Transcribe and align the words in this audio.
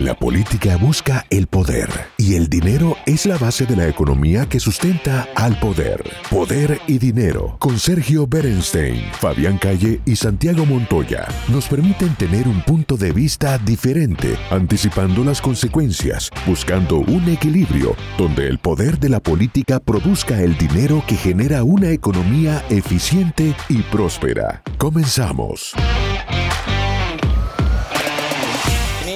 La 0.00 0.14
política 0.14 0.78
busca 0.78 1.26
el 1.28 1.46
poder 1.46 1.90
y 2.16 2.34
el 2.34 2.48
dinero 2.48 2.96
es 3.04 3.26
la 3.26 3.36
base 3.36 3.66
de 3.66 3.76
la 3.76 3.86
economía 3.86 4.48
que 4.48 4.58
sustenta 4.58 5.28
al 5.34 5.60
poder. 5.60 6.02
Poder 6.30 6.80
y 6.86 6.96
dinero 6.96 7.56
con 7.58 7.78
Sergio 7.78 8.26
Berenstein, 8.26 9.04
Fabián 9.12 9.58
Calle 9.58 10.00
y 10.06 10.16
Santiago 10.16 10.64
Montoya 10.64 11.28
nos 11.48 11.68
permiten 11.68 12.14
tener 12.14 12.48
un 12.48 12.62
punto 12.62 12.96
de 12.96 13.12
vista 13.12 13.58
diferente, 13.58 14.38
anticipando 14.50 15.22
las 15.22 15.42
consecuencias, 15.42 16.30
buscando 16.46 17.00
un 17.00 17.28
equilibrio 17.28 17.94
donde 18.16 18.48
el 18.48 18.58
poder 18.58 18.98
de 18.98 19.10
la 19.10 19.20
política 19.20 19.80
produzca 19.80 20.40
el 20.40 20.56
dinero 20.56 21.04
que 21.06 21.16
genera 21.16 21.62
una 21.62 21.90
economía 21.90 22.64
eficiente 22.70 23.54
y 23.68 23.82
próspera. 23.82 24.62
Comenzamos. 24.78 25.74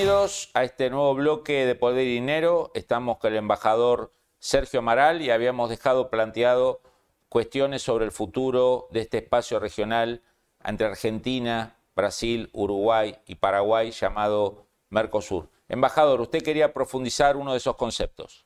A 0.06 0.64
este 0.64 0.90
nuevo 0.90 1.14
bloque 1.14 1.64
de 1.64 1.74
Poder 1.74 2.06
y 2.06 2.12
Dinero. 2.12 2.70
Estamos 2.74 3.16
con 3.16 3.32
el 3.32 3.38
embajador 3.38 4.12
Sergio 4.38 4.80
Amaral 4.80 5.22
y 5.22 5.30
habíamos 5.30 5.70
dejado 5.70 6.10
planteado 6.10 6.82
cuestiones 7.30 7.80
sobre 7.80 8.04
el 8.04 8.12
futuro 8.12 8.86
de 8.90 9.00
este 9.00 9.18
espacio 9.18 9.60
regional 9.60 10.22
entre 10.62 10.88
Argentina, 10.88 11.78
Brasil, 11.96 12.50
Uruguay 12.52 13.16
y 13.26 13.36
Paraguay 13.36 13.92
llamado 13.92 14.66
Mercosur. 14.90 15.48
Embajador, 15.70 16.20
usted 16.20 16.42
quería 16.42 16.74
profundizar 16.74 17.38
uno 17.38 17.52
de 17.52 17.58
esos 17.58 17.76
conceptos. 17.76 18.44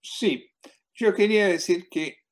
Sí, 0.00 0.52
yo 0.94 1.12
quería 1.12 1.46
decir 1.48 1.90
que 1.90 2.23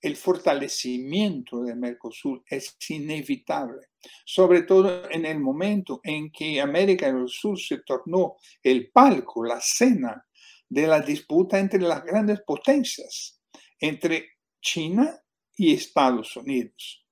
el 0.00 0.16
fortalecimiento 0.16 1.62
de 1.62 1.74
Mercosur 1.74 2.42
es 2.46 2.76
inevitable, 2.88 3.88
sobre 4.24 4.62
todo 4.62 5.10
en 5.10 5.26
el 5.26 5.40
momento 5.40 6.00
en 6.02 6.30
que 6.30 6.60
América 6.60 7.12
del 7.12 7.28
Sur 7.28 7.58
se 7.58 7.78
tornó 7.78 8.36
el 8.62 8.90
palco, 8.90 9.44
la 9.44 9.60
cena 9.60 10.26
de 10.68 10.86
la 10.86 11.00
disputa 11.00 11.58
entre 11.58 11.80
las 11.80 12.02
grandes 12.04 12.40
potencias, 12.42 13.40
entre 13.78 14.38
China 14.60 15.20
y 15.56 15.74
Estados 15.74 16.36
Unidos. 16.36 17.04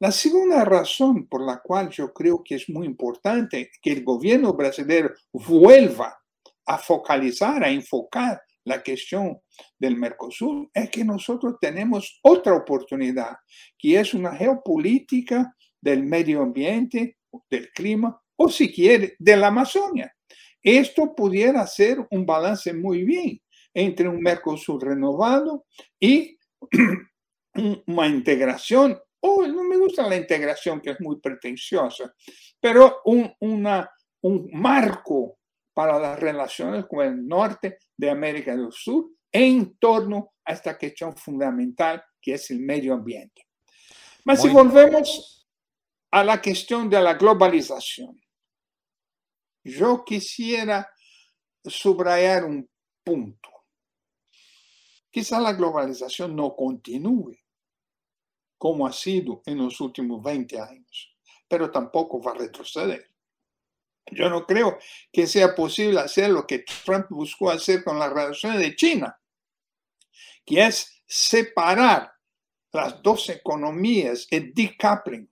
La 0.00 0.12
segunda 0.12 0.64
razón 0.64 1.26
por 1.28 1.46
la 1.46 1.60
cual 1.60 1.88
yo 1.88 2.12
creo 2.12 2.42
que 2.44 2.56
es 2.56 2.68
muy 2.68 2.86
importante 2.86 3.70
que 3.80 3.92
el 3.92 4.04
gobierno 4.04 4.52
brasileño 4.52 5.10
vuelva 5.32 6.18
a 6.66 6.78
focalizar, 6.78 7.62
a 7.62 7.70
enfocar 7.70 8.42
la 8.64 8.82
cuestión 8.82 9.40
del 9.78 9.96
Mercosur 9.96 10.70
es 10.72 10.90
que 10.90 11.04
nosotros 11.04 11.56
tenemos 11.60 12.18
otra 12.22 12.54
oportunidad, 12.54 13.36
que 13.78 14.00
es 14.00 14.14
una 14.14 14.34
geopolítica 14.34 15.54
del 15.80 16.02
medio 16.02 16.42
ambiente, 16.42 17.18
del 17.50 17.70
clima, 17.70 18.20
o 18.36 18.48
si 18.48 18.72
quiere, 18.72 19.14
de 19.18 19.36
la 19.36 19.48
Amazonia. 19.48 20.14
Esto 20.62 21.14
pudiera 21.14 21.66
ser 21.66 21.98
un 22.10 22.24
balance 22.24 22.72
muy 22.72 23.04
bien 23.04 23.40
entre 23.74 24.08
un 24.08 24.20
Mercosur 24.20 24.82
renovado 24.82 25.66
y 26.00 26.38
una 27.86 28.06
integración, 28.06 28.98
o 29.20 29.46
no 29.46 29.62
me 29.64 29.76
gusta 29.76 30.08
la 30.08 30.16
integración 30.16 30.80
que 30.80 30.90
es 30.90 31.00
muy 31.00 31.20
pretenciosa, 31.20 32.14
pero 32.60 33.00
un, 33.04 33.30
una, 33.40 33.90
un 34.22 34.48
marco 34.52 35.38
para 35.74 35.98
las 35.98 36.18
relaciones 36.18 36.86
con 36.86 37.04
el 37.04 37.26
norte 37.26 37.78
de 37.96 38.10
América 38.10 38.56
del 38.56 38.72
Sur 38.72 39.10
en 39.30 39.76
torno 39.78 40.34
a 40.44 40.52
esta 40.52 40.78
cuestión 40.78 41.16
fundamental 41.16 42.02
que 42.22 42.34
es 42.34 42.50
el 42.50 42.60
medio 42.60 42.94
ambiente. 42.94 43.48
Mas 44.24 44.40
si 44.40 44.48
volvemos 44.48 45.46
a 46.12 46.24
la 46.24 46.40
cuestión 46.40 46.88
de 46.88 47.02
la 47.02 47.14
globalización, 47.14 48.18
yo 49.64 50.04
quisiera 50.04 50.88
subrayar 51.64 52.44
un 52.44 52.68
punto. 53.02 53.50
Quizá 55.10 55.40
la 55.40 55.52
globalización 55.52 56.34
no 56.34 56.54
continúe 56.54 57.36
como 58.56 58.86
ha 58.86 58.92
sido 58.92 59.42
en 59.44 59.58
los 59.58 59.80
últimos 59.80 60.22
20 60.22 60.58
años, 60.58 61.14
pero 61.46 61.70
tampoco 61.70 62.22
va 62.22 62.30
a 62.30 62.34
retroceder. 62.34 63.13
Yo 64.10 64.28
no 64.28 64.46
creo 64.46 64.78
que 65.12 65.26
sea 65.26 65.54
posible 65.54 66.00
hacer 66.00 66.30
lo 66.30 66.46
que 66.46 66.64
Trump 66.84 67.06
buscó 67.10 67.50
hacer 67.50 67.82
con 67.82 67.98
las 67.98 68.12
relaciones 68.12 68.60
de 68.60 68.76
China, 68.76 69.18
que 70.44 70.66
es 70.66 71.02
separar 71.06 72.12
las 72.72 73.02
dos 73.02 73.28
economías, 73.30 74.26
el 74.30 74.52
decoupling, 74.52 75.30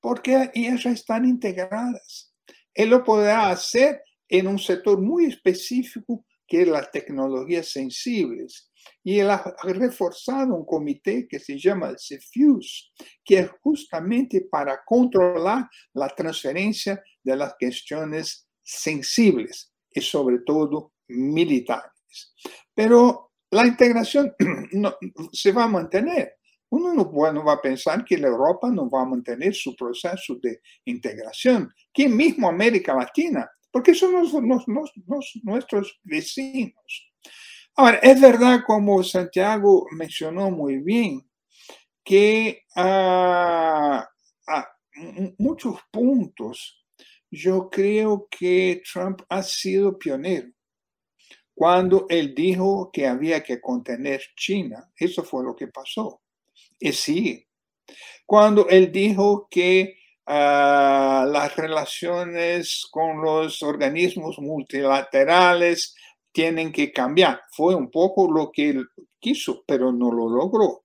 porque 0.00 0.50
ellas 0.54 0.84
ya 0.84 0.90
están 0.90 1.24
integradas. 1.24 2.32
Él 2.74 2.90
lo 2.90 3.04
podrá 3.04 3.50
hacer 3.50 4.02
en 4.28 4.46
un 4.46 4.58
sector 4.58 5.00
muy 5.00 5.26
específico 5.26 6.24
que 6.46 6.62
es 6.62 6.68
las 6.68 6.90
tecnologías 6.90 7.68
sensibles. 7.68 8.71
Y 9.02 9.18
él 9.18 9.30
ha 9.30 9.54
reforzado 9.62 10.54
un 10.54 10.64
comité 10.64 11.26
que 11.28 11.38
se 11.38 11.58
llama 11.58 11.94
CFUSE, 11.94 12.90
que 13.24 13.38
es 13.38 13.50
justamente 13.60 14.46
para 14.50 14.82
controlar 14.84 15.68
la 15.94 16.08
transferencia 16.08 17.02
de 17.22 17.36
las 17.36 17.54
cuestiones 17.58 18.48
sensibles 18.62 19.72
y 19.90 20.00
sobre 20.00 20.38
todo 20.40 20.92
militares. 21.08 22.34
Pero 22.74 23.32
la 23.50 23.66
integración 23.66 24.34
no, 24.72 24.96
se 25.32 25.52
va 25.52 25.64
a 25.64 25.68
mantener. 25.68 26.36
Uno 26.70 26.94
no, 26.94 27.32
no, 27.32 27.44
va 27.44 27.52
a 27.52 27.60
pensar 27.60 28.02
que 28.02 28.16
la 28.16 28.28
Europa 28.28 28.70
no 28.70 28.88
va 28.88 29.02
a 29.02 29.06
mantener 29.06 29.54
su 29.54 29.76
proceso 29.76 30.36
de 30.42 30.62
integración, 30.86 31.70
que 31.92 32.08
mismo 32.08 32.48
América 32.48 32.94
Latina, 32.94 33.50
porque 33.70 33.94
son 33.94 34.14
nuestros 35.42 36.00
vecinos. 36.02 37.12
Ahora, 37.76 37.98
es 38.02 38.20
verdad, 38.20 38.60
como 38.66 39.02
Santiago 39.02 39.86
mencionó 39.92 40.50
muy 40.50 40.78
bien, 40.78 41.28
que 42.04 42.62
a 42.76 44.08
muchos 45.38 45.78
puntos 45.90 46.84
yo 47.30 47.70
creo 47.70 48.28
que 48.30 48.82
Trump 48.92 49.22
ha 49.28 49.42
sido 49.42 49.98
pionero. 49.98 50.48
Cuando 51.54 52.06
él 52.08 52.34
dijo 52.34 52.90
que 52.92 53.06
había 53.06 53.42
que 53.42 53.60
contener 53.60 54.22
China, 54.36 54.90
eso 54.96 55.22
fue 55.22 55.44
lo 55.44 55.54
que 55.54 55.68
pasó. 55.68 56.22
Y 56.78 56.92
sí, 56.92 57.46
cuando 58.26 58.68
él 58.68 58.90
dijo 58.92 59.48
que 59.50 59.96
ah, 60.26 61.26
las 61.30 61.56
relaciones 61.56 62.86
con 62.90 63.22
los 63.22 63.62
organismos 63.62 64.38
multilaterales 64.38 65.94
tienen 66.32 66.72
que 66.72 66.92
cambiar, 66.92 67.42
fue 67.52 67.74
un 67.74 67.90
poco 67.90 68.30
lo 68.30 68.50
que 68.50 68.70
él 68.70 68.88
quiso, 69.20 69.62
pero 69.66 69.92
no 69.92 70.10
lo 70.10 70.28
logró. 70.28 70.84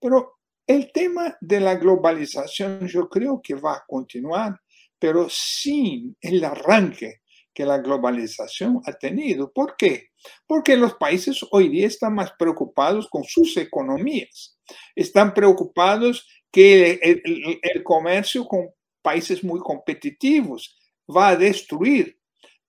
Pero 0.00 0.38
el 0.66 0.92
tema 0.92 1.36
de 1.40 1.60
la 1.60 1.74
globalización 1.76 2.86
yo 2.86 3.08
creo 3.08 3.40
que 3.42 3.54
va 3.54 3.74
a 3.74 3.84
continuar 3.86 4.60
pero 5.02 5.26
sin 5.28 6.16
el 6.20 6.44
arranque 6.44 7.22
que 7.52 7.66
la 7.66 7.78
globalización 7.78 8.80
ha 8.86 8.92
tenido. 8.92 9.52
¿Por 9.52 9.74
qué? 9.76 10.10
Porque 10.46 10.76
los 10.76 10.94
países 10.94 11.44
hoy 11.50 11.68
día 11.70 11.88
están 11.88 12.14
más 12.14 12.30
preocupados 12.38 13.08
con 13.08 13.24
sus 13.24 13.56
economías, 13.56 14.56
están 14.94 15.34
preocupados 15.34 16.24
que 16.52 17.00
el, 17.02 17.82
comercio 17.82 18.46
con 18.46 18.68
países 19.02 19.42
muy 19.42 19.58
competitivos 19.58 20.78
va 21.04 21.30
a 21.30 21.36
destruir 21.36 22.16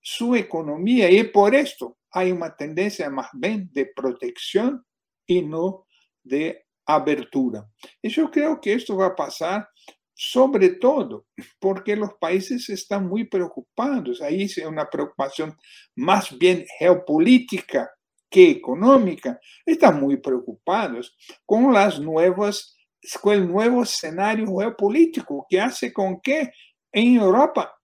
su 0.00 0.34
economía 0.34 1.08
y 1.08 1.22
por 1.22 1.54
esto 1.54 1.98
hay 2.14 2.30
una 2.30 2.54
tendencia 2.56 3.10
más 3.10 3.28
bien 3.32 3.68
de 3.72 3.86
protección 3.86 4.86
y 5.26 5.42
no 5.42 5.86
de 6.22 6.64
abertura. 6.86 7.68
Y 8.00 8.08
yo 8.08 8.30
creo 8.30 8.60
que 8.60 8.74
esto 8.74 8.96
va 8.96 9.06
a 9.06 9.16
pasar 9.16 9.68
sobre 10.14 10.70
todo 10.76 11.26
porque 11.58 11.96
los 11.96 12.14
países 12.14 12.68
están 12.70 13.08
muy 13.08 13.24
preocupados. 13.24 14.22
Ahí 14.22 14.44
es 14.44 14.58
una 14.58 14.88
preocupación 14.88 15.56
más 15.96 16.38
bien 16.38 16.64
geopolítica 16.78 17.90
que 18.30 18.48
económica. 18.48 19.40
Están 19.66 20.00
muy 20.00 20.16
preocupados 20.18 21.16
con 21.44 21.72
las 21.72 21.98
nuevas, 21.98 22.76
con 23.20 23.34
el 23.34 23.48
nuevo 23.48 23.82
escenario 23.82 24.46
geopolítico 24.46 25.46
que 25.50 25.60
hace 25.60 25.92
con 25.92 26.20
que 26.20 26.52
en 26.92 27.16
Europa 27.16 27.74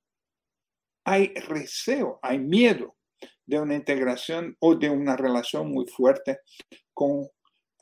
hay 1.05 1.35
receo, 1.35 2.21
hay 2.23 2.39
miedo 2.39 2.95
de 3.51 3.59
una 3.59 3.75
integración 3.75 4.57
o 4.61 4.77
de 4.77 4.89
una 4.89 5.17
relación 5.17 5.73
muy 5.73 5.85
fuerte 5.89 6.39
con 6.95 7.29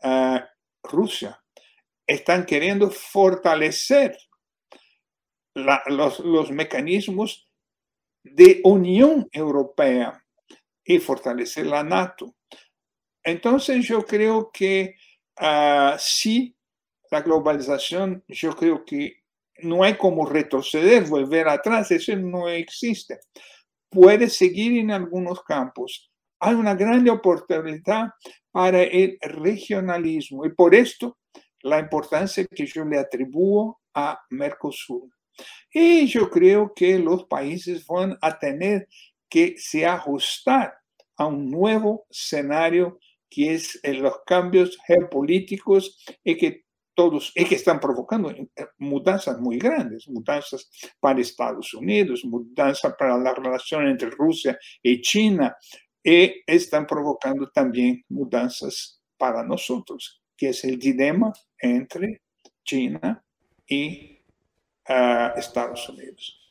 uh, 0.03 0.39
Rusia. 0.83 1.39
Están 2.07 2.47
queriendo 2.47 2.91
fortalecer 2.91 4.17
los, 5.55 6.51
mecanismos 6.51 7.51
de 8.23 8.63
Unión 8.65 9.29
Europea 9.31 10.25
y 10.83 10.99
fortalecer 11.01 11.67
la 11.67 11.85
NATO. 11.85 12.35
Entonces 13.23 13.87
yo 13.87 14.07
creo 14.07 14.51
que 14.51 14.95
uh, 15.39 15.99
sí, 15.99 16.57
la 17.11 17.21
globalización, 17.21 18.25
yo 18.27 18.57
creo 18.57 18.87
que 18.87 19.23
no 19.59 19.83
hay 19.83 19.99
como 19.99 20.25
retroceder, 20.25 21.05
volver 21.05 21.47
atrás, 21.49 21.91
eso 21.91 22.17
no 22.17 22.49
existe. 22.49 23.21
Puede 23.91 24.29
seguir 24.29 24.79
en 24.79 24.91
algunos 24.91 25.43
campos. 25.43 26.11
Hay 26.41 26.55
una 26.55 26.75
gran 26.75 27.09
oportunidad 27.09 28.11
para 28.51 28.83
el 28.83 29.19
regionalismo 29.21 30.47
y 30.47 30.53
por 30.53 30.75
esto 30.75 31.19
la 31.63 31.81
importancia 31.81 32.47
que 32.47 32.67
yo 32.67 32.85
le 32.85 32.99
atribuyo 32.99 33.79
a 33.95 34.21
Mercosur. 34.31 35.09
Y 35.73 36.07
yo 36.07 36.31
creo 36.31 36.73
que 36.75 36.99
los 36.99 37.25
países 37.25 37.87
van 37.87 38.17
a 38.21 38.39
tener 38.39 38.89
que 39.29 39.55
se 39.59 39.87
ajustar 39.87 40.75
a 41.17 41.27
un 41.27 41.51
nuevo 41.51 42.07
escenario 42.11 42.99
que 43.31 43.55
es 43.55 43.79
en 43.83 44.03
los 44.03 44.21
cambios 44.25 44.79
geopolíticos 44.87 46.03
y 46.25 46.37
que 46.37 46.65
todos 46.99 47.31
y 47.37 47.45
que 47.45 47.55
están 47.55 47.79
provocando 47.79 48.29
eh, 48.29 48.49
mudanzas 48.79 49.39
muy 49.39 49.57
grandes, 49.57 50.09
mudanzas 50.09 50.69
para 50.99 51.21
Estados 51.21 51.73
Unidos, 51.73 52.25
mudanzas 52.25 52.97
para 52.99 53.17
la 53.17 53.33
relación 53.33 53.87
entre 53.87 54.11
Rusia 54.11 54.59
y 54.83 55.01
China, 55.01 55.57
y 56.03 56.43
están 56.45 56.89
provocando 56.89 57.51
también 57.51 58.05
mudanzas 58.09 59.01
para 59.17 59.45
nosotros, 59.45 60.21
que 60.37 60.49
es 60.49 60.65
el 60.65 60.77
dilema 60.77 61.33
entre 61.61 62.23
China 62.65 63.25
y 63.65 64.19
uh, 64.89 65.39
Estados 65.39 65.89
Unidos. 65.89 66.51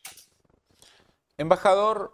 Embajador, 1.37 2.13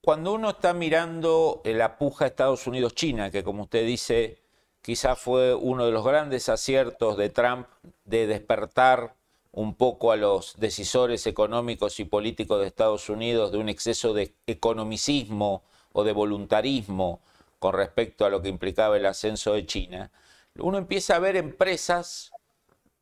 cuando 0.00 0.32
uno 0.32 0.50
está 0.50 0.72
mirando 0.74 1.60
la 1.64 1.98
puja 1.98 2.26
Estados 2.26 2.68
Unidos-China, 2.68 3.32
que 3.32 3.42
como 3.42 3.64
usted 3.64 3.84
dice, 3.84 4.44
quizás 4.88 5.18
fue 5.18 5.54
uno 5.54 5.84
de 5.84 5.92
los 5.92 6.02
grandes 6.02 6.48
aciertos 6.48 7.18
de 7.18 7.28
Trump 7.28 7.66
de 8.06 8.26
despertar 8.26 9.16
un 9.52 9.74
poco 9.74 10.12
a 10.12 10.16
los 10.16 10.54
decisores 10.56 11.26
económicos 11.26 12.00
y 12.00 12.06
políticos 12.06 12.58
de 12.58 12.68
Estados 12.68 13.10
Unidos 13.10 13.52
de 13.52 13.58
un 13.58 13.68
exceso 13.68 14.14
de 14.14 14.34
economicismo 14.46 15.62
o 15.92 16.04
de 16.04 16.12
voluntarismo 16.12 17.20
con 17.58 17.74
respecto 17.74 18.24
a 18.24 18.30
lo 18.30 18.40
que 18.40 18.48
implicaba 18.48 18.96
el 18.96 19.04
ascenso 19.04 19.52
de 19.52 19.66
China, 19.66 20.10
uno 20.56 20.78
empieza 20.78 21.16
a 21.16 21.18
ver 21.18 21.36
empresas 21.36 22.32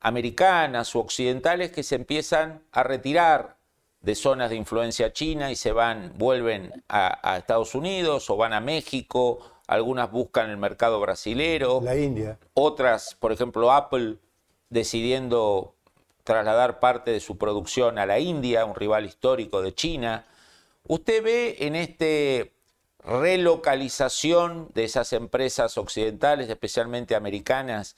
americanas 0.00 0.96
o 0.96 0.98
occidentales 0.98 1.70
que 1.70 1.84
se 1.84 1.94
empiezan 1.94 2.64
a 2.72 2.82
retirar 2.82 3.58
de 4.00 4.16
zonas 4.16 4.50
de 4.50 4.56
influencia 4.56 5.12
china 5.12 5.52
y 5.52 5.54
se 5.54 5.70
van, 5.70 6.14
vuelven 6.16 6.82
a, 6.88 7.36
Estados 7.36 7.76
Unidos 7.76 8.28
o 8.28 8.36
van 8.36 8.54
a 8.54 8.60
México, 8.60 9.38
algunas 9.66 10.10
buscan 10.10 10.50
el 10.50 10.56
mercado 10.56 11.00
brasilero. 11.00 11.80
La 11.82 11.96
India. 11.96 12.38
Otras, 12.54 13.16
por 13.18 13.32
ejemplo, 13.32 13.72
Apple 13.72 14.16
decidiendo 14.70 15.74
trasladar 16.24 16.80
parte 16.80 17.10
de 17.12 17.20
su 17.20 17.38
producción 17.38 17.98
a 17.98 18.06
la 18.06 18.18
India, 18.18 18.64
un 18.64 18.74
rival 18.74 19.06
histórico 19.06 19.62
de 19.62 19.74
China. 19.74 20.26
¿Usted 20.88 21.22
ve 21.22 21.56
en 21.60 21.76
esta 21.76 22.50
relocalización 23.06 24.68
de 24.74 24.84
esas 24.84 25.12
empresas 25.12 25.78
occidentales, 25.78 26.48
especialmente 26.48 27.14
americanas, 27.14 27.96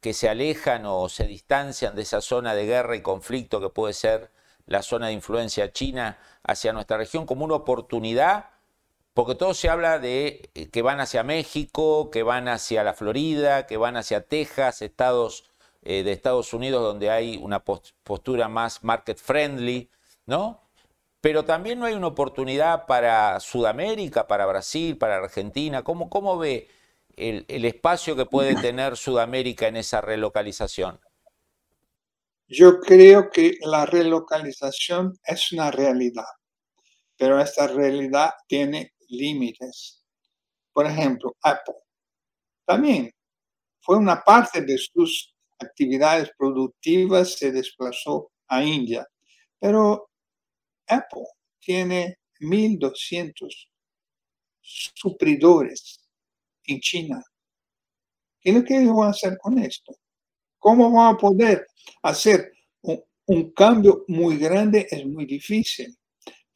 que 0.00 0.12
se 0.12 0.28
alejan 0.28 0.84
o 0.86 1.08
se 1.08 1.26
distancian 1.26 1.94
de 1.94 2.02
esa 2.02 2.20
zona 2.20 2.54
de 2.54 2.66
guerra 2.66 2.96
y 2.96 3.02
conflicto 3.02 3.60
que 3.60 3.68
puede 3.68 3.94
ser 3.94 4.30
la 4.66 4.82
zona 4.82 5.08
de 5.08 5.12
influencia 5.12 5.72
china 5.72 6.18
hacia 6.42 6.72
nuestra 6.72 6.98
región 6.98 7.26
como 7.26 7.44
una 7.44 7.54
oportunidad, 7.54 8.50
porque 9.18 9.34
todo 9.34 9.52
se 9.52 9.68
habla 9.68 9.98
de 9.98 10.48
eh, 10.54 10.68
que 10.68 10.80
van 10.80 11.00
hacia 11.00 11.24
México, 11.24 12.08
que 12.08 12.22
van 12.22 12.46
hacia 12.46 12.84
la 12.84 12.94
Florida, 12.94 13.66
que 13.66 13.76
van 13.76 13.96
hacia 13.96 14.20
Texas, 14.20 14.80
estados 14.80 15.50
eh, 15.82 16.04
de 16.04 16.12
Estados 16.12 16.54
Unidos 16.54 16.84
donde 16.84 17.10
hay 17.10 17.36
una 17.36 17.64
postura 17.64 18.46
más 18.46 18.84
market 18.84 19.18
friendly, 19.18 19.90
¿no? 20.24 20.62
Pero 21.20 21.44
también 21.44 21.80
no 21.80 21.86
hay 21.86 21.94
una 21.94 22.06
oportunidad 22.06 22.86
para 22.86 23.40
Sudamérica, 23.40 24.28
para 24.28 24.46
Brasil, 24.46 24.96
para 24.96 25.16
Argentina. 25.16 25.82
¿Cómo, 25.82 26.08
cómo 26.08 26.38
ve 26.38 26.68
el, 27.16 27.44
el 27.48 27.64
espacio 27.64 28.14
que 28.14 28.24
puede 28.24 28.54
tener 28.62 28.96
Sudamérica 28.96 29.66
en 29.66 29.78
esa 29.78 30.00
relocalización? 30.00 31.00
Yo 32.46 32.78
creo 32.78 33.30
que 33.30 33.58
la 33.62 33.84
relocalización 33.84 35.18
es 35.24 35.50
una 35.50 35.72
realidad, 35.72 36.30
pero 37.16 37.40
esta 37.40 37.66
realidad 37.66 38.30
tiene 38.46 38.92
límites. 39.08 40.02
Por 40.72 40.86
ejemplo, 40.86 41.36
Apple 41.42 41.74
también 42.64 43.10
fue 43.80 43.96
una 43.96 44.22
parte 44.22 44.62
de 44.62 44.76
sus 44.78 45.34
actividades 45.58 46.30
productivas, 46.36 47.32
se 47.32 47.50
desplazó 47.50 48.30
a 48.46 48.62
India, 48.62 49.06
pero 49.58 50.10
Apple 50.86 51.24
tiene 51.58 52.18
1.200 52.40 53.68
supridores 54.60 56.00
en 56.64 56.80
China. 56.80 57.22
¿Qué 58.40 58.50
es 58.50 58.56
lo 58.56 58.64
que 58.64 58.78
ellos 58.78 58.94
van 58.94 59.08
a 59.08 59.10
hacer 59.10 59.36
con 59.38 59.58
esto? 59.58 59.96
¿Cómo 60.58 60.90
van 60.92 61.14
a 61.14 61.18
poder 61.18 61.66
hacer 62.02 62.52
un, 63.26 63.52
cambio 63.52 64.04
muy 64.08 64.36
grande? 64.38 64.86
Es 64.90 65.04
muy 65.06 65.26
difícil, 65.26 65.96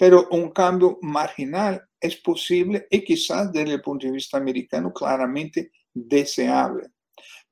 pero 0.03 0.27
un 0.33 0.51
cambio 0.51 0.99
marginal 1.01 1.81
es 2.01 2.17
posible 2.17 2.89
y 2.91 3.05
quizás 3.05 3.53
desde 3.53 3.75
el 3.75 3.81
punto 3.81 4.05
de 4.05 4.15
vista 4.15 4.37
americano 4.37 4.93
claramente 4.93 5.71
deseable. 5.95 6.89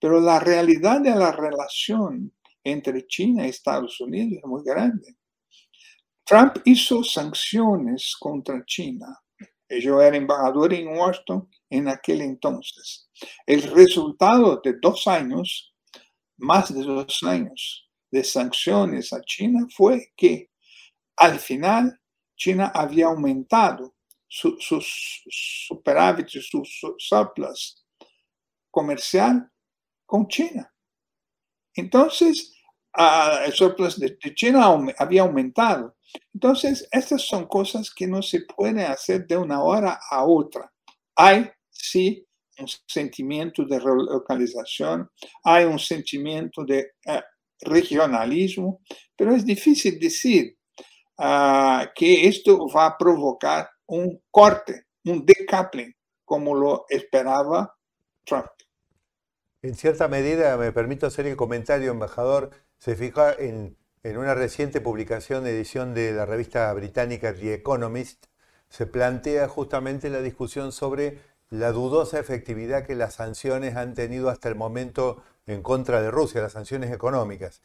Pero 0.00 0.18
la 0.18 0.40
realidad 0.40 1.00
de 1.00 1.14
la 1.14 1.30
relación 1.30 2.34
entre 2.64 3.06
China 3.06 3.46
y 3.46 3.50
Estados 3.50 4.00
Unidos 4.00 4.40
es 4.42 4.48
muy 4.48 4.64
grande. 4.64 5.14
Trump 6.24 6.56
hizo 6.64 7.04
sanciones 7.04 8.16
contra 8.18 8.64
China. 8.66 9.16
Yo 9.68 10.02
era 10.02 10.16
embajador 10.16 10.74
en 10.74 10.88
Washington 10.88 11.48
en 11.70 11.86
aquel 11.86 12.20
entonces. 12.20 13.08
El 13.46 13.62
resultado 13.62 14.60
de 14.60 14.74
dos 14.82 15.06
años 15.06 15.72
más 16.36 16.74
de 16.74 16.82
dos 16.82 17.22
años 17.22 17.88
de 18.10 18.24
sanciones 18.24 19.12
a 19.12 19.20
China 19.20 19.68
fue 19.72 20.10
que 20.16 20.50
al 21.16 21.38
final 21.38 21.99
China 22.40 22.72
había 22.74 23.06
aumentado 23.06 23.94
sus 24.26 24.94
superávites, 25.28 26.48
sus 26.48 26.80
surplus 26.96 27.84
comercial 28.70 29.46
con 30.06 30.26
China. 30.26 30.72
Entonces, 31.74 32.54
el 33.44 33.52
surplus 33.52 34.00
de, 34.00 34.16
China 34.34 34.74
había 34.98 35.22
aumentado. 35.22 35.96
Entonces, 36.32 36.88
estas 36.90 37.22
son 37.22 37.46
cosas 37.46 37.90
que 37.90 38.06
no 38.06 38.22
se 38.22 38.40
pueden 38.40 38.78
hacer 38.80 39.26
de 39.26 39.36
una 39.36 39.62
hora 39.62 40.00
a 40.10 40.24
otra. 40.24 40.72
Hay, 41.16 41.50
sí, 41.68 42.26
un 42.58 42.68
sentimiento 42.86 43.66
de 43.66 43.78
relocalización, 43.78 45.10
hay 45.44 45.64
un 45.66 45.78
sentimiento 45.78 46.64
de 46.64 46.92
eh, 47.06 47.22
regionalismo, 47.60 48.80
pero 49.14 49.34
es 49.34 49.44
difícil 49.44 49.98
decir 50.00 50.56
ah, 51.20 51.90
que 51.94 52.26
esto 52.26 52.66
va 52.74 52.86
a 52.86 52.98
provocar 52.98 53.70
un 53.86 54.22
corte, 54.30 54.86
un 55.04 55.24
decoupling, 55.24 55.94
como 56.24 56.54
lo 56.54 56.86
esperaba 56.88 57.76
Trump. 58.24 58.46
En 59.62 59.74
cierta 59.74 60.08
medida, 60.08 60.56
me 60.56 60.72
permito 60.72 61.06
hacer 61.06 61.26
el 61.26 61.36
comentario, 61.36 61.90
embajador, 61.90 62.50
se 62.78 62.96
fija 62.96 63.32
en, 63.32 63.76
en 64.02 64.16
una 64.16 64.34
reciente 64.34 64.80
publicación 64.80 65.46
edición 65.46 65.92
de 65.92 66.12
la 66.12 66.24
revista 66.24 66.72
británica 66.72 67.34
The 67.34 67.54
Economist, 67.54 68.26
se 68.70 68.86
plantea 68.86 69.48
justamente 69.48 70.08
la 70.08 70.22
discusión 70.22 70.72
sobre 70.72 71.18
la 71.50 71.72
dudosa 71.72 72.18
efectividad 72.18 72.86
que 72.86 72.94
las 72.94 73.14
sanciones 73.14 73.76
han 73.76 73.94
tenido 73.94 74.30
hasta 74.30 74.48
el 74.48 74.54
momento 74.54 75.22
en 75.46 75.62
contra 75.62 76.00
de 76.00 76.10
Rusia, 76.10 76.40
las 76.40 76.52
sanciones 76.52 76.92
económicas. 76.92 77.60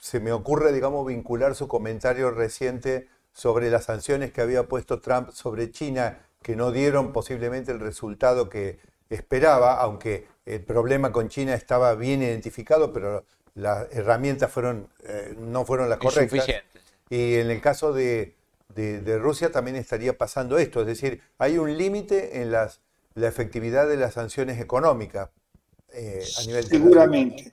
Se 0.00 0.20
me 0.20 0.32
ocurre, 0.32 0.72
digamos, 0.72 1.06
vincular 1.06 1.54
su 1.54 1.68
comentario 1.68 2.30
reciente 2.30 3.08
sobre 3.32 3.70
las 3.70 3.84
sanciones 3.84 4.32
que 4.32 4.40
había 4.40 4.64
puesto 4.64 5.00
Trump 5.00 5.30
sobre 5.30 5.70
China, 5.70 6.20
que 6.42 6.56
no 6.56 6.72
dieron 6.72 7.12
posiblemente 7.12 7.72
el 7.72 7.80
resultado 7.80 8.48
que 8.48 8.78
esperaba, 9.10 9.80
aunque 9.80 10.26
el 10.46 10.62
problema 10.62 11.12
con 11.12 11.28
China 11.28 11.54
estaba 11.54 11.94
bien 11.94 12.22
identificado, 12.22 12.92
pero 12.92 13.24
las 13.54 13.86
herramientas 13.92 14.50
fueron, 14.50 14.88
eh, 15.04 15.34
no 15.38 15.64
fueron 15.64 15.88
las 15.88 15.98
correctas. 15.98 16.46
Y 17.10 17.36
en 17.36 17.50
el 17.50 17.60
caso 17.60 17.92
de, 17.92 18.34
de, 18.74 19.18
Rusia 19.18 19.50
también 19.50 19.76
estaría 19.76 20.16
pasando 20.16 20.58
esto. 20.58 20.80
Es 20.80 20.86
decir, 20.86 21.22
hay 21.38 21.58
un 21.58 21.76
límite 21.76 22.42
en 22.42 22.52
las, 22.52 22.80
la 23.14 23.28
efectividad 23.28 23.88
de 23.88 23.96
las 23.96 24.14
sanciones 24.14 24.60
económicas 24.60 25.30
eh, 25.92 26.22
a 26.38 26.42
nivel 26.42 26.64
Seguramente. 26.64 27.52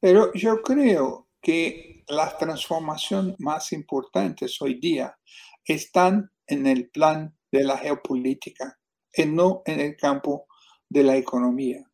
Pero 0.00 0.32
yo 0.32 0.62
creo 0.62 1.28
que 1.40 2.04
las 2.08 2.38
transformaciones 2.38 3.36
más 3.38 3.72
importantes 3.72 4.60
hoy 4.60 4.80
día 4.80 5.16
están 5.64 6.30
en 6.46 6.66
el 6.66 6.90
plan 6.90 7.36
de 7.52 7.64
la 7.64 7.76
geopolítica 7.76 8.78
y 9.14 9.26
no 9.26 9.62
en 9.64 9.80
el 9.80 9.96
campo 9.96 10.46
de 10.88 11.04
la 11.04 11.16
economía. 11.16 11.84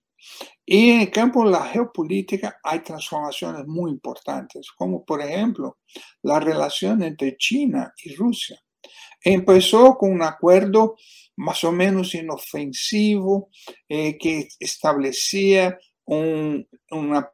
Y 0.65 0.91
en 0.91 1.01
el 1.03 1.11
campo 1.11 1.45
de 1.45 1.51
la 1.51 1.65
geopolítica 1.65 2.59
hay 2.63 2.81
transformaciones 2.81 3.67
muy 3.67 3.91
importantes, 3.91 4.71
como 4.73 5.05
por 5.05 5.21
ejemplo 5.23 5.79
la 6.23 6.41
relación 6.41 7.03
entre 7.03 7.37
China 7.37 7.93
y 8.03 8.15
Rusia. 8.15 8.61
empezó 9.23 9.97
con 9.97 10.13
un 10.13 10.23
acuerdo 10.23 10.97
más 11.37 11.65
o 11.65 11.73
menos 11.73 12.15
inofensivo 12.15 13.51
eh, 13.89 14.17
que 14.19 14.49
establecía 14.61 15.79
una, 16.05 17.31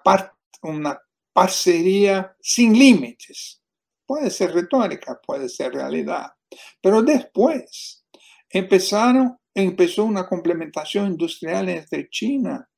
una 0.62 0.98
parcería 1.32 2.36
sin 2.40 2.78
límites. 2.78 3.62
Puede 4.06 4.30
ser 4.30 4.52
retórica, 4.52 5.20
puede 5.24 5.48
ser 5.48 5.72
realidad. 5.72 6.32
Pero 6.80 7.02
después 7.02 8.04
empezaron, 8.48 9.38
empezó 9.54 10.04
una 10.04 10.26
complementación 10.26 11.08
industrial 11.08 11.68
entre 11.68 12.08
China 12.10 12.68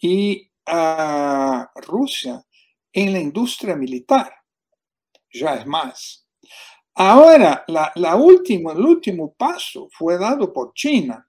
y 0.00 0.50
ah, 0.66 1.70
Rusia 1.74 2.42
en 2.92 3.12
la 3.12 3.20
industria 3.20 3.76
militar. 3.76 4.32
Ya 5.32 5.56
es 5.56 5.66
más. 5.66 6.26
Ahora, 6.94 7.64
la, 7.68 7.92
el 7.94 8.84
último 8.84 9.34
paso 9.34 9.88
fue 9.92 10.18
dado 10.18 10.52
por 10.52 10.72
China 10.74 11.26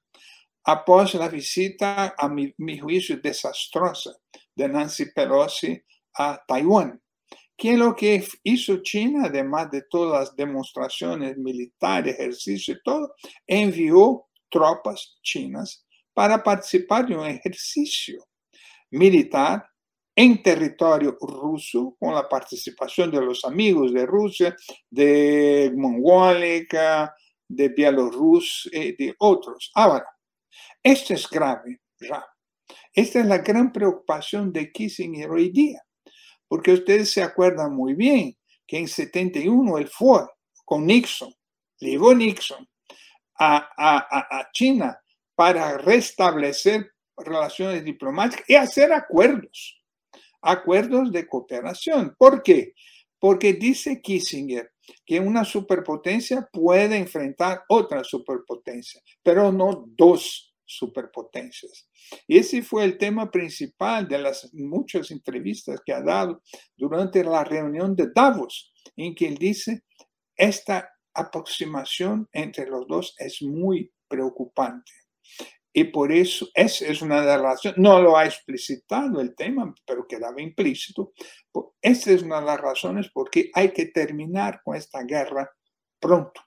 após 0.64 1.14
la 1.16 1.28
visita, 1.28 2.16
a 2.18 2.28
mi, 2.30 2.54
mi 2.58 2.80
juicio, 2.80 3.18
desastrosa 3.18 4.12
de 4.56 4.70
Nancy 4.70 5.06
Pelosi 5.14 5.82
a 6.16 6.42
Taiwán. 6.48 7.02
Que 7.58 7.78
lo 7.78 7.96
que 7.96 8.26
hizo 8.44 8.82
China, 8.82 9.26
además 9.26 9.70
de 9.70 9.84
todas 9.84 10.20
las 10.20 10.36
demostraciones 10.36 11.38
militares, 11.38 12.16
ejercicio 12.16 12.74
y 12.74 12.82
todo, 12.84 13.14
envió 13.46 14.26
tropas 14.50 15.18
chinas 15.22 15.86
para 16.14 16.44
participar 16.44 17.08
de 17.08 17.16
un 17.16 17.28
ejercicio 17.28 18.26
militar 18.90 19.66
en 20.16 20.42
territorio 20.44 21.18
ruso 21.22 21.96
con 22.00 22.14
la 22.14 22.28
participación 22.28 23.12
de 23.12 23.22
los 23.22 23.46
amigos 23.46 23.94
de 23.94 24.06
Rusia, 24.06 24.56
de 24.90 25.72
Mongólica, 25.76 27.16
de 27.48 27.70
Bielorrusia 27.70 28.84
y 28.84 28.96
de 28.96 29.16
otros. 29.20 29.72
Ahora, 29.74 30.06
esto 30.84 31.14
es 31.14 31.30
grave 31.30 31.80
ya. 32.00 32.26
Esta 32.94 33.22
es 33.22 33.26
la 33.26 33.38
gran 33.38 33.72
preocupación 33.72 34.52
de 34.52 34.72
Kissinger 34.72 35.30
hoy 35.32 35.50
día, 35.50 35.82
porque 36.48 36.74
ustedes 36.74 37.12
se 37.12 37.24
acuerdan 37.24 37.74
muy 37.74 37.94
bien 37.94 38.38
que 38.68 38.80
en 38.80 38.88
71 38.88 39.78
él 39.78 39.88
fue 39.88 40.26
con 40.66 40.86
Nixon, 40.86 41.34
llevó 41.80 42.14
Nixon 42.14 42.68
a, 43.40 43.70
a, 43.78 44.40
a 44.40 44.52
China 44.52 45.00
para 45.36 45.78
restablecer 45.78 46.92
relaciones 47.18 47.84
diplomáticas 47.86 48.50
y 48.50 48.56
hacer 48.56 48.92
acuerdos, 48.92 49.82
acuerdos 50.42 51.12
de 51.12 51.28
cooperación. 51.28 52.16
¿Por 52.18 52.44
qué? 52.44 52.74
Porque 53.20 53.54
dice 53.54 54.02
Kissinger 54.02 54.72
que 55.06 55.20
una 55.20 55.46
superpotencia 55.46 56.50
puede 56.52 56.98
enfrentar 56.98 57.64
otra 57.70 58.04
superpotencia, 58.04 59.02
pero 59.24 59.52
no 59.52 59.86
dos 59.96 60.51
superpotencias. 60.78 61.90
Ese 62.28 62.62
fue 62.62 62.84
el 62.86 62.98
tema 62.98 63.30
principal 63.30 64.08
de 64.08 64.20
las 64.20 64.50
muchas 64.54 65.12
entrevistas 65.12 65.80
que 65.86 65.94
ha 65.94 66.02
dado 66.02 66.42
durante 66.78 67.24
la 67.24 67.44
reunión 67.44 67.96
de 67.96 68.08
Davos, 68.14 68.74
en 68.96 69.16
que 69.16 69.28
él 69.28 69.38
dice, 69.38 69.84
esta 70.36 70.90
aproximación 71.14 72.28
entre 72.32 72.68
los 72.68 72.88
dos 72.88 73.16
es 73.18 73.42
muy 73.42 73.92
preocupante. 74.08 74.92
Y 75.74 75.86
por 75.86 76.12
eso, 76.12 76.48
esa 76.54 76.86
es 76.86 77.02
una 77.02 77.22
de 77.22 77.28
las 77.28 77.42
razones, 77.42 77.78
no 77.78 78.02
lo 78.02 78.18
ha 78.18 78.26
explicitado 78.26 79.22
el 79.22 79.36
tema, 79.36 79.74
pero 79.86 80.06
quedaba 80.06 80.42
implícito. 80.42 81.14
Esta 81.82 82.12
es 82.12 82.24
una 82.24 82.42
de 82.42 82.46
las 82.46 82.60
razones 82.60 83.10
por 83.14 83.30
qué 83.30 83.50
hay 83.54 83.72
que 83.72 83.86
terminar 83.86 84.62
con 84.64 84.76
esta 84.76 85.04
guerra 85.04 85.50
pronto. 86.00 86.42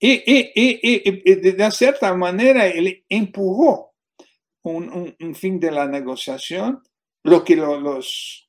Y, 0.00 1.34
de 1.34 1.70
cierta 1.72 2.14
manera 2.14 2.66
él 2.66 3.04
empujó 3.08 3.94
un, 4.62 5.34
fin 5.34 5.58
de 5.58 5.70
la 5.70 5.86
negociación, 5.86 6.82
lo 7.24 7.42
que 7.42 7.56
los, 7.56 8.48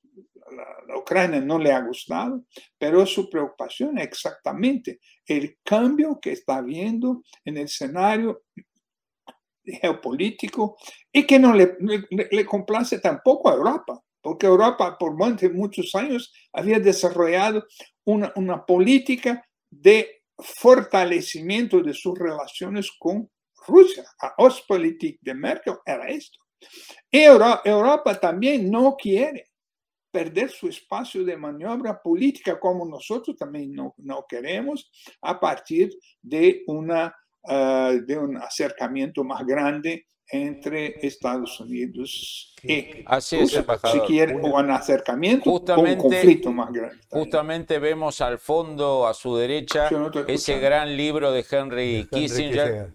la, 0.87 0.97
Ucrania 0.97 1.39
no 1.41 1.57
le 1.57 1.71
ha 1.71 1.81
gustado, 1.81 2.43
pero 2.77 3.05
su 3.05 3.29
preocupación 3.29 3.97
es 3.97 4.05
exactamente 4.05 4.99
el 5.25 5.57
cambio 5.63 6.19
que 6.21 6.33
está 6.33 6.57
habiendo 6.57 7.23
en 7.45 7.57
el 7.57 7.65
escenario 7.65 8.43
geopolítico 9.63 10.77
y 11.11 11.25
que 11.25 11.39
no 11.39 11.53
le, 11.53 11.77
le, 11.79 12.45
complace 12.45 12.99
tampoco 12.99 13.49
a 13.49 13.53
Europa, 13.53 13.99
porque 14.21 14.47
Europa 14.47 14.97
por 14.97 15.13
muchos 15.53 15.93
años 15.95 16.33
había 16.51 16.79
desarrollado 16.79 17.65
una, 18.03 18.31
una 18.35 18.65
política 18.65 19.45
de 19.69 20.18
fortalecimiento 20.41 21.81
de 21.81 21.93
sus 21.93 22.17
relaciones 22.17 22.91
con 22.97 23.29
Rusia. 23.67 24.03
La 24.21 24.33
Ostpolitik 24.37 25.19
de 25.21 25.33
Merkel 25.33 25.75
era 25.85 26.07
esto. 26.07 26.39
Europa, 27.11 28.19
también 28.19 28.69
no 28.69 28.95
quiere 28.95 29.45
perder 30.11 30.49
su 30.49 30.67
espacio 30.67 31.23
de 31.23 31.37
maniobra 31.37 32.01
política 32.01 32.59
como 32.59 32.85
nosotros 32.85 33.37
también 33.37 33.71
no, 33.73 33.93
no 33.97 34.25
queremos 34.27 34.89
a 35.21 35.39
partir 35.39 35.91
de, 36.21 36.63
una, 36.65 37.15
eh, 37.47 38.01
de 38.05 38.17
un 38.17 38.37
acercamiento 38.37 39.23
más 39.23 39.45
grande 39.45 40.07
entre 40.31 41.05
Estados 41.05 41.59
Unidos 41.59 42.53
y 42.63 43.03
Así 43.05 43.37
es, 43.37 43.51
si 43.51 43.99
quiere 44.01 44.35
un 44.35 44.71
acercamiento 44.71 45.49
un 45.51 45.95
conflicto 45.97 46.51
más 46.51 46.71
grande. 46.71 46.97
Justamente 47.09 47.79
vemos 47.79 48.21
al 48.21 48.37
fondo, 48.37 49.07
a 49.07 49.13
su 49.13 49.35
derecha, 49.37 49.89
ese 50.27 50.59
gran 50.59 50.95
libro 50.95 51.31
de 51.31 51.45
Henry, 51.49 52.07
Kissinger. 52.11 52.93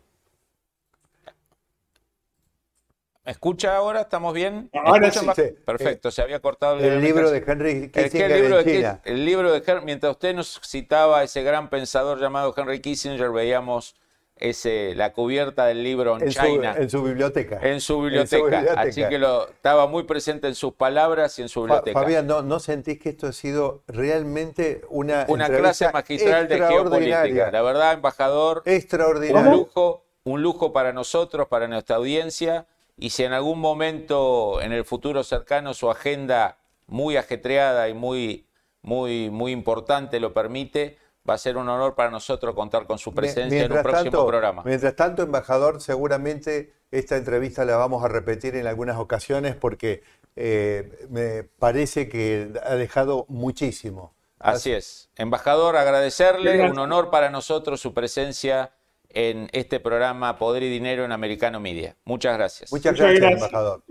¿Me 3.24 3.32
escucha 3.32 3.74
ahora? 3.74 4.02
¿Estamos 4.02 4.34
bien? 4.34 4.68
Ahora 4.84 5.10
sí, 5.10 5.26
Perfecto, 5.64 6.10
se 6.10 6.20
había 6.20 6.40
cortado 6.40 6.78
el, 6.78 7.00
libro 7.00 7.30
de 7.30 7.42
Henry 7.46 7.90
Kissinger. 7.90 8.30
El, 8.30 8.42
libro, 8.42 8.62
de, 8.62 8.98
el 9.04 9.24
libro 9.24 9.50
de 9.50 9.62
Henry, 9.66 9.84
mientras 9.86 10.12
usted 10.12 10.34
nos 10.34 10.60
citaba 10.62 11.24
ese 11.24 11.42
gran 11.42 11.70
pensador 11.70 12.20
llamado 12.20 12.54
Henry 12.54 12.80
Kissinger, 12.80 13.30
veíamos 13.30 13.96
es 14.36 14.68
la 14.96 15.12
cubierta 15.12 15.66
del 15.66 15.82
libro 15.82 16.18
en, 16.18 16.28
China. 16.28 16.74
Su, 16.74 16.82
en 16.82 16.90
su 16.90 17.02
biblioteca. 17.02 17.60
En 17.62 17.80
su 17.80 18.00
biblioteca. 18.00 18.74
Así 18.76 19.06
que 19.08 19.18
lo, 19.18 19.48
estaba 19.48 19.86
muy 19.86 20.02
presente 20.04 20.48
en 20.48 20.54
sus 20.54 20.74
palabras 20.74 21.38
y 21.38 21.42
en 21.42 21.48
su 21.48 21.62
biblioteca. 21.62 21.98
Fabián, 21.98 22.26
¿no, 22.26 22.42
¿no 22.42 22.58
sentís 22.58 22.98
que 22.98 23.10
esto 23.10 23.28
ha 23.28 23.32
sido 23.32 23.82
realmente 23.86 24.82
una 24.88 25.26
Una 25.28 25.48
clase 25.48 25.90
magistral 25.92 26.48
de 26.48 26.58
geopolítica. 26.58 27.50
La 27.50 27.62
verdad, 27.62 27.94
embajador. 27.94 28.62
Extraordinario. 28.66 29.50
Un 29.50 29.56
lujo, 29.56 30.04
un 30.24 30.42
lujo 30.42 30.72
para 30.72 30.92
nosotros, 30.92 31.48
para 31.48 31.68
nuestra 31.68 31.96
audiencia. 31.96 32.66
Y 32.96 33.10
si 33.10 33.24
en 33.24 33.32
algún 33.32 33.60
momento 33.60 34.60
en 34.60 34.72
el 34.72 34.84
futuro 34.84 35.24
cercano 35.24 35.74
su 35.74 35.90
agenda 35.90 36.58
muy 36.86 37.16
ajetreada 37.16 37.88
y 37.88 37.94
muy, 37.94 38.46
muy, 38.82 39.30
muy 39.30 39.52
importante 39.52 40.20
lo 40.20 40.32
permite, 40.32 40.98
va 41.28 41.34
a 41.34 41.38
ser 41.38 41.56
un 41.56 41.68
honor 41.68 41.94
para 41.94 42.10
nosotros 42.10 42.54
contar 42.54 42.86
con 42.86 42.98
su 42.98 43.14
presencia 43.14 43.64
en 43.64 43.72
un 43.72 43.82
próximo 43.82 44.26
programa. 44.26 44.62
Mientras 44.64 44.94
tanto, 44.94 45.22
embajador, 45.22 45.80
seguramente 45.80 46.72
esta 46.90 47.16
entrevista 47.16 47.64
la 47.64 47.76
vamos 47.76 48.04
a 48.04 48.08
repetir 48.08 48.56
en 48.56 48.66
algunas 48.66 48.98
ocasiones 48.98 49.56
porque 49.56 50.02
eh, 50.36 51.06
me 51.10 51.44
parece 51.44 52.08
que 52.08 52.52
ha 52.62 52.74
dejado 52.74 53.26
muchísimo. 53.28 54.14
Así 54.38 54.72
es. 54.72 55.08
Embajador, 55.16 55.76
agradecerle, 55.76 56.70
un 56.70 56.78
honor 56.78 57.10
para 57.10 57.30
nosotros 57.30 57.80
su 57.80 57.94
presencia 57.94 58.72
en 59.08 59.48
este 59.52 59.80
programa 59.80 60.36
Poder 60.36 60.64
y 60.64 60.68
Dinero 60.68 61.04
en 61.04 61.12
Americano 61.12 61.60
Media. 61.60 61.96
Muchas 62.04 62.36
gracias. 62.36 62.70
Muchas, 62.70 62.94
gracias, 62.94 63.32
embajador. 63.32 63.82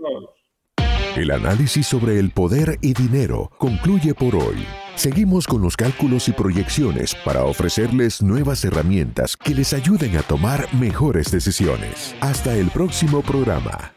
El 1.16 1.30
análisis 1.30 1.86
sobre 1.86 2.18
el 2.18 2.32
poder 2.32 2.76
y 2.80 2.92
dinero 2.92 3.52
concluye 3.56 4.14
por 4.14 4.34
hoy. 4.34 4.66
Seguimos 4.96 5.46
con 5.46 5.62
los 5.62 5.76
cálculos 5.76 6.28
y 6.28 6.32
proyecciones 6.32 7.14
para 7.24 7.44
ofrecerles 7.44 8.20
nuevas 8.20 8.64
herramientas 8.64 9.36
que 9.36 9.54
les 9.54 9.72
ayuden 9.74 10.16
a 10.16 10.22
tomar 10.22 10.66
mejores 10.74 11.30
decisiones. 11.30 12.16
Hasta 12.20 12.56
el 12.56 12.68
próximo 12.70 13.22
programa. 13.22 13.93